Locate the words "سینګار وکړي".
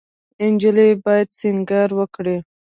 1.39-2.37